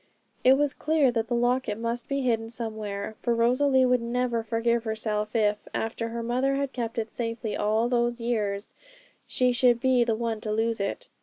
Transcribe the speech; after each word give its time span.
It 0.43 0.57
was 0.57 0.73
clear 0.73 1.11
that 1.11 1.27
the 1.27 1.35
locket 1.35 1.77
must 1.77 2.07
be 2.07 2.23
hidden 2.23 2.49
somewhere, 2.49 3.13
for 3.19 3.35
Rosalie 3.35 3.85
would 3.85 4.01
never 4.01 4.41
forgive 4.41 4.83
herself 4.83 5.35
if, 5.35 5.67
after 5.75 6.07
her 6.09 6.23
mother 6.23 6.55
had 6.55 6.73
kept 6.73 6.97
it 6.97 7.11
safely 7.11 7.55
all 7.55 7.87
those 7.87 8.19
years, 8.19 8.73
she 9.27 9.51
should 9.51 9.79
be 9.79 10.03
the 10.03 10.15
one 10.15 10.41
to 10.41 10.51
lose 10.51 10.79
it. 10.79 11.07